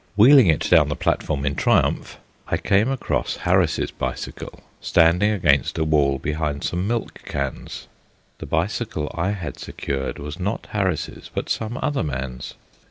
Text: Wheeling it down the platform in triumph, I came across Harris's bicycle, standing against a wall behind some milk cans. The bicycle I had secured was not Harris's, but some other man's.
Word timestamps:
Wheeling 0.15 0.47
it 0.47 0.67
down 0.67 0.89
the 0.89 0.95
platform 0.95 1.45
in 1.45 1.53
triumph, 1.53 2.17
I 2.47 2.57
came 2.57 2.89
across 2.89 3.35
Harris's 3.35 3.91
bicycle, 3.91 4.61
standing 4.81 5.29
against 5.29 5.77
a 5.77 5.83
wall 5.83 6.17
behind 6.17 6.63
some 6.63 6.87
milk 6.87 7.21
cans. 7.23 7.87
The 8.39 8.47
bicycle 8.47 9.11
I 9.13 9.29
had 9.29 9.59
secured 9.59 10.17
was 10.17 10.39
not 10.39 10.69
Harris's, 10.71 11.29
but 11.31 11.49
some 11.51 11.77
other 11.83 12.01
man's. 12.01 12.55